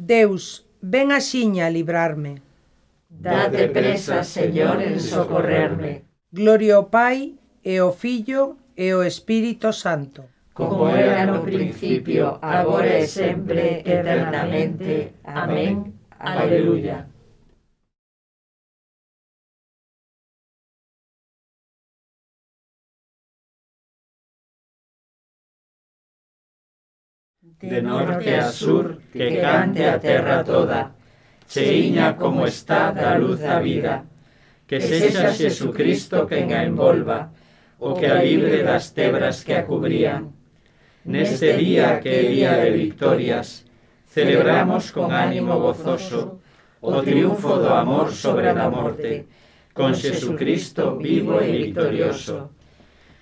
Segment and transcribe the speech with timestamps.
[0.00, 2.40] Deus, ven axiña a librarme.
[3.10, 6.08] Date presa, Señor, en socorrerme.
[6.32, 10.24] Gloria ao Pai, e ao Filho, e ao Espírito Santo.
[10.56, 15.20] Como era no principio, agora e sempre, eternamente.
[15.24, 15.92] Amén.
[16.18, 17.09] Aleluya.
[27.42, 30.92] de norte a sur, que cante a terra toda,
[31.48, 34.04] cheiña como está da luz da vida,
[34.68, 37.32] que sexa Xesucristo quen a envolva,
[37.78, 40.32] o que a libre das tebras que a cubrían.
[41.04, 43.64] Neste día que é día de victorias,
[44.04, 46.44] celebramos con ánimo gozoso
[46.80, 49.28] o triunfo do amor sobre a morte,
[49.72, 52.52] con Xesucristo vivo e victorioso.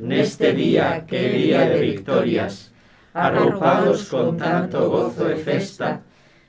[0.00, 2.72] Neste día que é día de victorias,
[3.14, 6.00] arropados con tanto gozo e festa,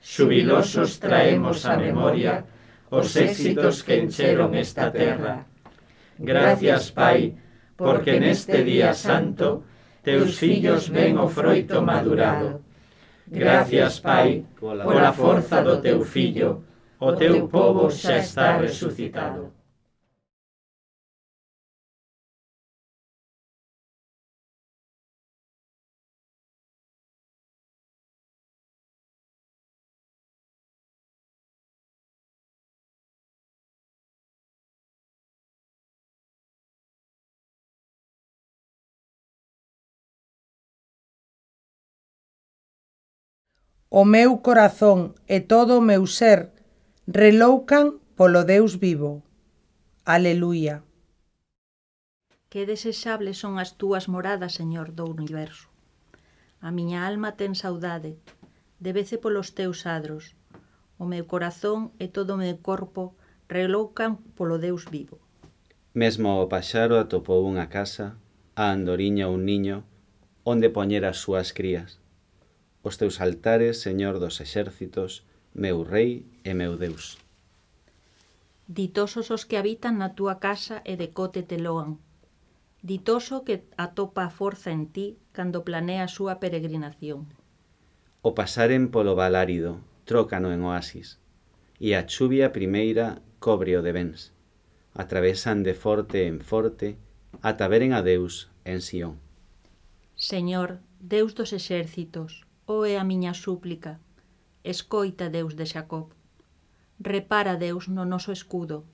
[0.01, 2.45] xubilosos traemos a memoria
[2.93, 5.45] os éxitos que encheron esta terra.
[6.19, 7.35] Gracias, Pai,
[7.75, 9.63] porque neste día santo
[10.03, 12.61] teus fillos ven o froito madurado.
[13.25, 16.63] Gracias, Pai, pola forza do teu fillo,
[16.99, 19.62] o teu povo xa está resucitado.
[43.95, 46.49] o meu corazón e todo o meu ser
[47.05, 49.21] reloucan polo Deus vivo.
[50.01, 50.81] Aleluia.
[52.49, 55.69] Que desexables son as túas moradas, Señor do universo.
[56.57, 58.17] A miña alma ten saudade,
[58.81, 60.33] debece polos teus adros.
[60.97, 63.13] O meu corazón e todo o meu corpo
[63.45, 65.21] reloucan polo Deus vivo.
[65.93, 68.17] Mesmo o paxaro atopou unha casa,
[68.57, 69.85] a andoriña un niño,
[70.41, 72.01] onde poñer as súas crías
[72.83, 75.23] os teus altares, Señor dos exércitos,
[75.53, 77.17] meu Rei e meu Deus.
[78.67, 81.99] Ditosos os que habitan na túa casa e de cote te loan.
[82.83, 87.31] Ditoso que atopa a forza en ti cando planea a súa peregrinación.
[88.21, 91.19] O pasaren polo valárido, trócano en oasis,
[91.79, 94.35] e a chuvia primeira cobre o de bens.
[94.91, 96.99] Atravesan de forte en forte
[97.41, 99.19] ata veren a Deus en Sión.
[100.15, 103.99] Señor, Deus dos exércitos, Ó é a miña súplica.
[104.63, 106.15] Escoita, Deus de Xacob.
[106.99, 108.85] Repara, Deus, no noso escudo.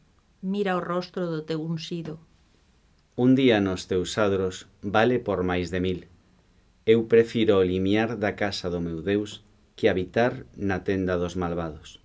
[0.41, 2.18] Mira o rostro do teu unxido.
[3.16, 6.00] Un día nos teus adros vale por máis de mil.
[6.90, 9.46] Eu prefiro o limiar da casa do meu Deus
[9.78, 12.01] que habitar na tenda dos malvados.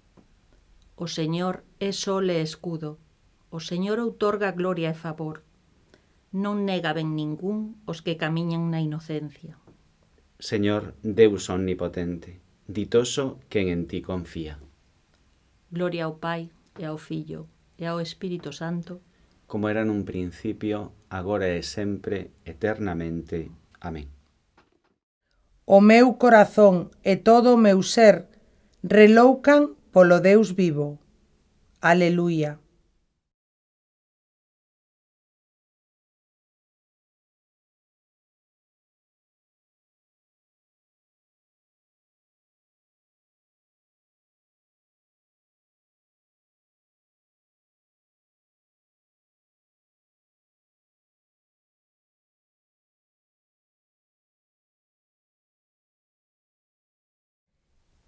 [1.01, 3.01] O Señor é sol e escudo.
[3.49, 5.41] O Señor outorga gloria e favor.
[6.35, 9.57] Non nega ben ningún os que camiñan na inocencia.
[10.39, 14.59] Señor Deus omnipotente, ditoso quen en ti confía.
[15.71, 17.47] Gloria ao Pai e ao Fillo
[17.79, 19.01] e ao Espírito Santo,
[19.47, 23.53] como era nun principio, agora e sempre, eternamente.
[23.79, 24.11] Amén.
[25.65, 28.27] O meu corazón e todo o meu ser
[28.83, 30.99] reloucan polo Deus vivo.
[31.81, 32.59] Aleluia.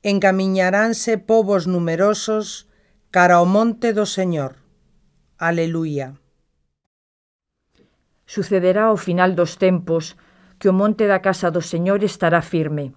[0.07, 2.71] encamiñaránse povos numerosos
[3.11, 4.63] cara ao monte do Señor.
[5.35, 6.15] Aleluia.
[8.23, 10.15] Sucederá ao final dos tempos
[10.63, 12.95] que o monte da casa do Señor estará firme,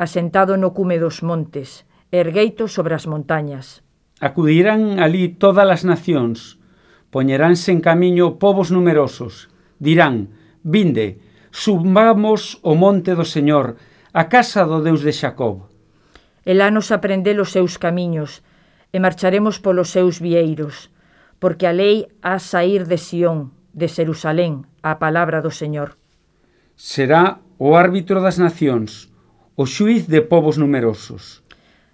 [0.00, 3.84] asentado no cume dos montes, ergueito sobre as montañas.
[4.16, 6.56] Acudirán ali todas as nacións,
[7.12, 10.32] poñeránse en camiño povos numerosos, dirán,
[10.64, 11.20] vinde,
[11.52, 13.76] subamos o monte do Señor,
[14.16, 15.75] a casa do Deus de Xacob
[16.46, 18.46] Elá nos aprender os seus camiños,
[18.94, 20.94] e marcharemos polos seus vieiros,
[21.42, 25.98] porque a lei ha sair de Sión, de Xerusalén, a palabra do Señor.
[26.78, 29.10] Será o árbitro das nacións,
[29.58, 31.42] o xuiz de povos numerosos.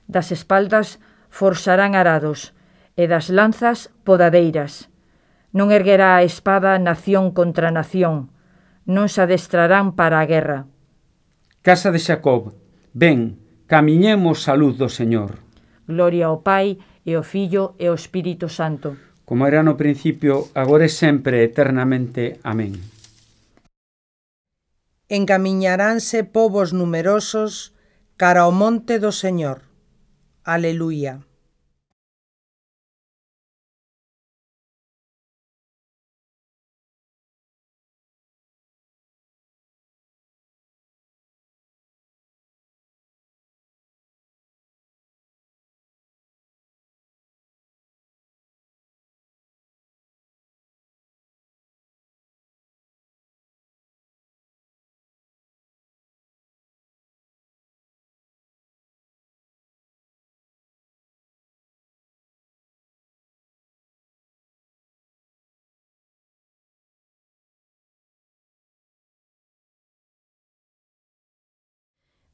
[0.05, 1.01] Das espaldas
[1.33, 2.53] forzarán arados,
[2.95, 4.93] e das lanzas podadeiras.
[5.57, 8.29] Non erguerá a espada nación contra nación,
[8.85, 10.69] non se adestrarán para a guerra.
[11.65, 12.55] Casa de Xacob,
[12.95, 13.42] ven,
[13.73, 15.41] Camiñemos a luz do Señor.
[15.89, 16.77] Gloria ao Pai
[17.09, 19.01] e ao Filho e ao Espírito Santo.
[19.25, 22.37] Como era no principio, agora e sempre, eternamente.
[22.45, 22.77] Amén.
[25.09, 27.73] Encamiñaránse povos numerosos
[28.21, 29.65] cara ao monte do Señor.
[30.45, 31.25] Aleluia.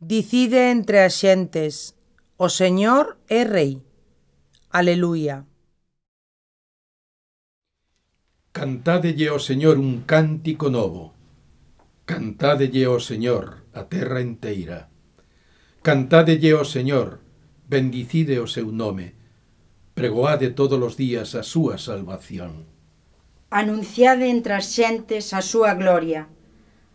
[0.01, 1.99] Dicide entre as xentes,
[2.39, 3.83] o Señor é Rei.
[4.71, 5.43] Aleluia.
[8.55, 11.19] Cantádelle ao Señor un cántico novo.
[12.07, 14.87] Cantádelle ao Señor a terra inteira.
[15.83, 17.19] Cantádelle ao Señor,
[17.67, 19.19] bendicide o seu nome.
[19.99, 22.71] Pregoade todos os días a súa salvación.
[23.51, 26.38] Anunciade entre as xentes a súa gloria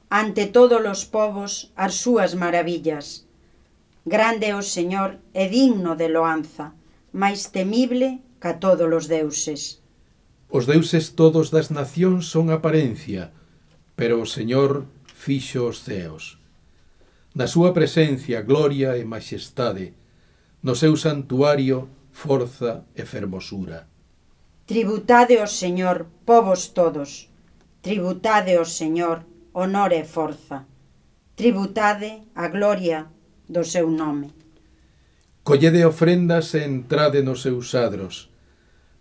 [0.10, 3.28] ante todos os povos as súas maravillas.
[4.06, 6.76] Grande é o Señor e digno de loanza,
[7.16, 9.80] máis temible ca todos os deuses.
[10.52, 13.32] Os deuses todos das nacións son aparencia,
[13.96, 16.38] pero o Señor fixo os ceos.
[17.34, 19.98] Na súa presencia, gloria e majestade,
[20.62, 23.88] no seu santuario, forza e fermosura.
[24.68, 27.34] Tributade ao Señor, povos todos,
[27.82, 30.66] tributade ao Señor, honor e forza.
[31.36, 33.08] Tributade a gloria
[33.48, 34.34] do seu nome.
[35.44, 38.30] Collede ofrendas e entrade nos seus adros.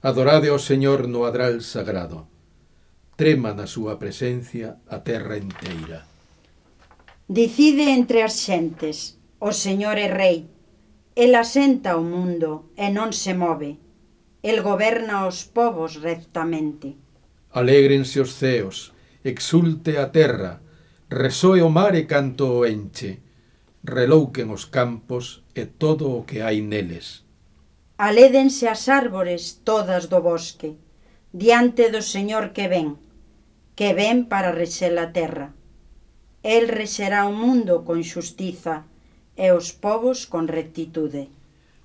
[0.02, 2.26] Adorade ao Señor no adral sagrado.
[3.16, 6.04] Trema na súa presencia a terra inteira.
[7.28, 10.50] Dicide entre as xentes, o Señor é Rei.
[11.14, 13.78] El asenta o mundo e non se move.
[14.42, 16.96] El goberna os povos rectamente.
[17.52, 18.91] Alégrense os ceos,
[19.24, 20.60] exulte a terra,
[21.08, 23.20] resoe o mar e canto o enche,
[23.84, 27.26] relouquen os campos e todo o que hai neles.
[27.98, 30.74] Alédense as árbores todas do bosque,
[31.32, 32.98] diante do Señor que ven,
[33.78, 35.54] que ven para rexer a terra.
[36.42, 38.84] El rexerá o mundo con xustiza
[39.38, 41.30] e os povos con rectitude.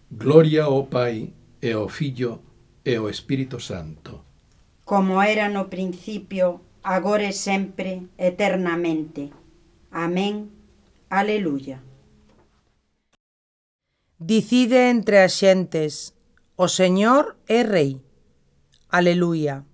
[0.10, 2.42] Gloria ao Pai e ao Fillo
[2.84, 4.24] e ao Espírito Santo.
[4.84, 6.62] Como era no principio,
[6.95, 9.24] agora e sempre, eternamente.
[9.92, 10.48] Amén.
[11.12, 11.84] Aleluia.
[14.18, 16.16] Dicide entre as xentes,
[16.56, 18.00] o Señor é Rei.
[18.89, 19.68] Aleluia.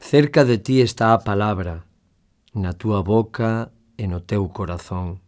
[0.00, 1.84] Cerca de ti está a palabra,
[2.54, 3.70] na túa boca
[4.00, 5.20] e no teu corazón.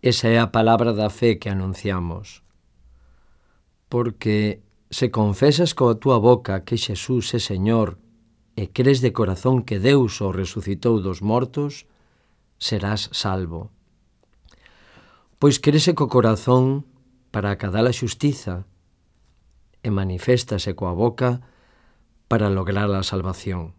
[0.00, 2.46] Esa é a palabra da fe que anunciamos.
[3.90, 7.98] Porque se confesas coa túa boca que Xesús é Señor
[8.54, 11.90] e crees de corazón que Deus o resucitou dos mortos,
[12.56, 13.68] serás salvo.
[15.42, 16.86] Pois crese co corazón
[17.34, 18.64] para acadar a xustiza
[19.82, 21.55] e maniféstase coa boca para
[22.28, 23.74] para lograr la salvación.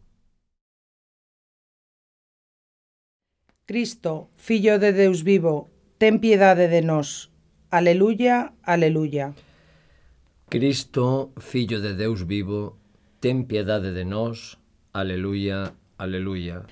[3.65, 7.29] Cristo, Fillo de Deus vivo, ten piedade de nós.
[7.69, 9.35] Aleluya, aleluya.
[10.47, 12.79] Cristo, Fillo de Deus vivo,
[13.19, 14.55] ten piedade de nós.
[14.93, 16.63] Aleluya, aleluya.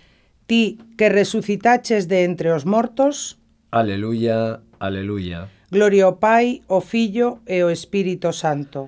[0.48, 3.36] Ti que resucitaches de entre os mortos.
[3.72, 5.51] Aleluya, aleluya.
[5.70, 8.88] Gloria ao Pai, ao Fillo e ao Espírito Santo.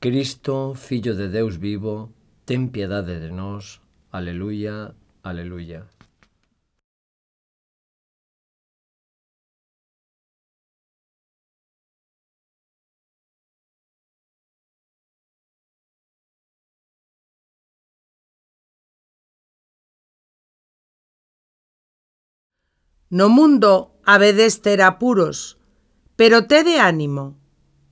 [0.00, 2.12] Cristo, Fillo de Deus vivo,
[2.48, 5.84] ten piedade de nós, aleluya, aleluya.
[23.10, 25.60] No mundo habedes ter apuros,
[26.16, 27.36] pero tede ánimo.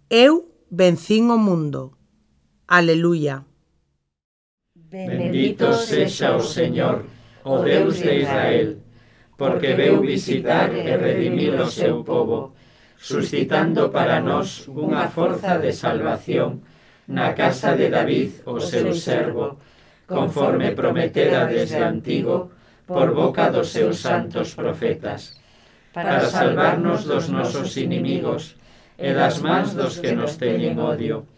[0.09, 1.99] Eu vencín o mundo.
[2.67, 3.45] Aleluya.
[5.05, 7.05] Bendito sexa o Señor,
[7.45, 8.81] oh o Deus de Israel,
[9.37, 12.57] porque veu visitar e redimir o seu povo,
[12.97, 16.65] suscitando para nós unha forza de salvación
[17.13, 19.61] na casa de David, o seu servo,
[20.09, 22.57] conforme prometera desde antigo
[22.89, 25.37] por boca dos seus santos profetas,
[25.93, 28.57] para salvarnos dos nosos inimigos
[28.97, 31.29] e das mans dos que nos teñen odio,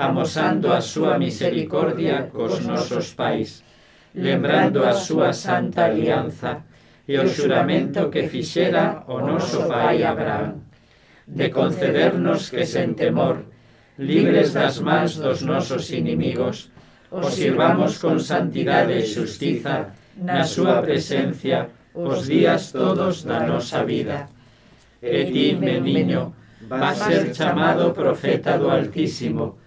[0.00, 3.60] amosando a súa misericordia cos nosos pais,
[4.16, 6.64] lembrando a súa santa alianza
[7.04, 10.64] e o xuramento que fixera o noso pai Abraham,
[11.28, 13.44] de concedernos que sen temor,
[14.00, 16.72] libres das mans dos nosos inimigos,
[17.12, 24.32] os sirvamos con santidade e xustiza na súa presencia os días todos da nosa vida.
[25.02, 26.32] E ti, meniño,
[26.72, 29.60] vas ser chamado profeta do Altísimo,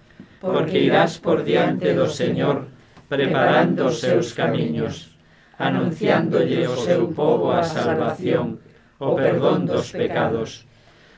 [0.44, 2.68] porque irás por diante do Señor,
[3.08, 5.16] preparando os seus camiños,
[5.56, 8.60] anunciándolle o seu povo a salvación,
[9.00, 10.68] o perdón dos pecados.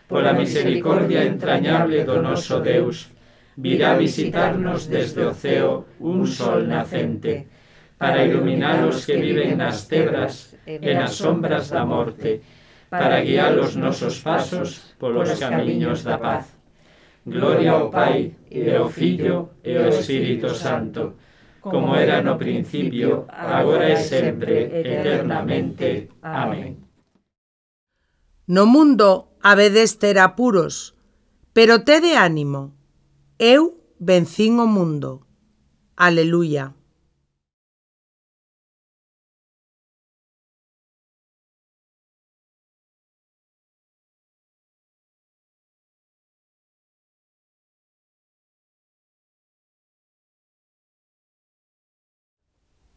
[0.06, 3.10] Pola misericordia entrañable do noso Deus,
[3.58, 7.50] virá visitarnos desde o ceo un sol nacente,
[7.98, 12.46] para iluminar os que viven nas tebras e nas sombras da morte,
[12.94, 16.55] para guiar os nosos pasos polos camiños da paz.
[17.26, 21.16] Gloria ao Pai, e ao Filho, e ao Espírito Santo,
[21.60, 26.10] como era no principio, agora e sempre, eternamente.
[26.22, 26.78] Amén.
[28.48, 30.94] No mundo habedes ter apuros,
[31.52, 32.78] pero tede ánimo.
[33.40, 35.26] Eu vencín o mundo.
[35.98, 36.76] Aleluya.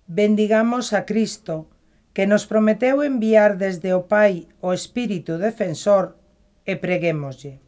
[0.08, 1.68] bendigamos a Cristo,
[2.16, 6.16] que nos prometeu enviar desde o Pai o Espírito Defensor,
[6.68, 7.60] e preguémoslle.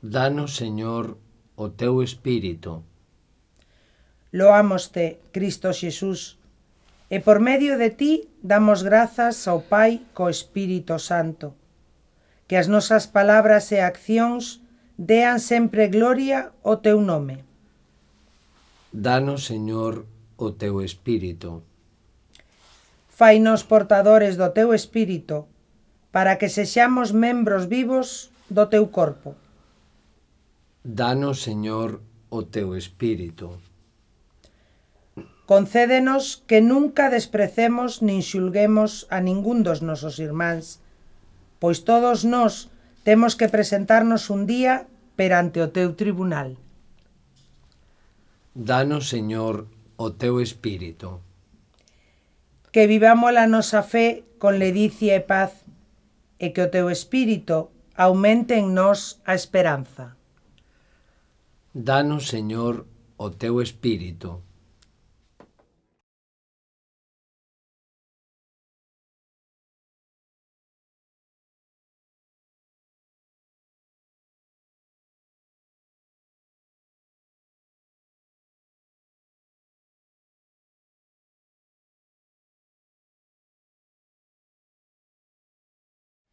[0.00, 1.18] Danos, Señor,
[1.56, 2.82] o teu Espírito.
[4.32, 6.40] Loámoste, Cristo Xesús,
[7.12, 11.52] e por medio de ti damos grazas ao Pai co Espírito Santo.
[12.48, 14.64] Que as nosas palabras e accións
[14.96, 17.44] dean sempre gloria ao teu nome.
[18.92, 20.08] Danos, Señor,
[20.42, 21.62] o teu espírito.
[23.08, 25.46] Fainos portadores do teu espírito,
[26.10, 29.38] para que sexamos membros vivos do teu corpo.
[30.82, 33.62] Danos, Señor, o teu espírito.
[35.46, 40.82] Concédenos que nunca desprecemos nin xulguemos a ningún dos nosos irmáns,
[41.62, 42.72] pois todos nós
[43.06, 46.58] temos que presentarnos un día perante o teu tribunal.
[48.54, 49.70] Danos, Señor,
[50.02, 51.22] o teu espírito.
[52.74, 55.62] Que vivamos a nosa fe con ledicia e paz
[56.42, 60.18] e que o teu espírito aumente en nós a esperanza.
[61.70, 64.42] Danos, Señor, o teu espírito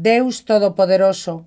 [0.00, 1.44] Deus Todopoderoso.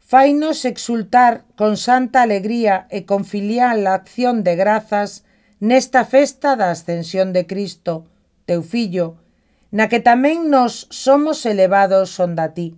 [0.00, 5.24] Fainos exultar con santa alegría e con filial acción de grazas
[5.64, 8.04] nesta festa da ascensión de Cristo,
[8.44, 9.16] teu Fillo,
[9.72, 12.76] na que tamén nos somos elevados onda ti.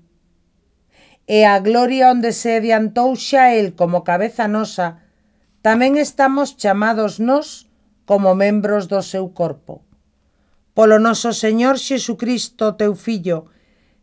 [1.26, 5.02] E a gloria onde se adiantou xa el como cabeza nosa,
[5.66, 7.66] tamén estamos chamados nos
[8.06, 9.82] como membros do seu corpo.
[10.78, 13.50] Polo noso Señor Xesucristo, teu Fillo,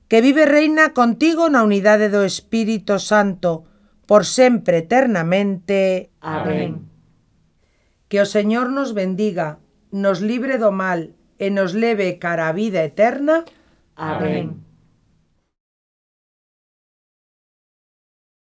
[0.10, 3.70] que vive reina contigo na unidade do Espírito Santo,
[4.10, 6.10] por sempre eternamente.
[6.20, 6.90] Amén.
[8.10, 9.62] Que o Señor nos bendiga,
[9.94, 13.46] nos libre do mal e nos leve cara a vida eterna.
[13.94, 14.69] Amén.